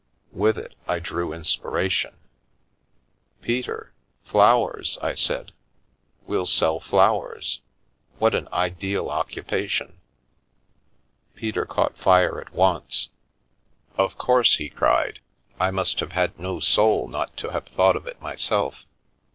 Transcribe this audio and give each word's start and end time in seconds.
With 0.31 0.57
it 0.57 0.73
I 0.87 0.97
drew 0.97 1.31
inspiration." 1.31 2.15
Peter! 3.43 3.93
Flowers!" 4.23 4.97
I 5.03 5.13
said," 5.13 5.51
we'll 6.25 6.47
sell 6.47 6.79
flowers. 6.79 7.61
What 8.17 8.33
an 8.33 8.47
ideal 8.51 9.11
occupation!" 9.11 9.99
Peter 11.35 11.67
caught 11.67 11.99
fire 11.99 12.41
at 12.41 12.51
once. 12.51 13.09
The 13.91 13.97
Milky 13.97 13.97
Way" 13.97 14.05
Of 14.13 14.17
course!" 14.17 14.55
he 14.55 14.69
cried," 14.69 15.19
I 15.59 15.69
must 15.69 15.99
have 15.99 16.13
had 16.13 16.39
no 16.39 16.59
soul 16.59 17.07
not 17.07 17.37
to 17.37 17.51
have 17.51 17.67
thought 17.67 17.95
of 17.95 18.07
it 18.07 18.19
myself. 18.19 18.85